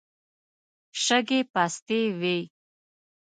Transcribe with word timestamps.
شګې 1.03 1.39
پستې 1.53 1.99
وې. 2.19 2.37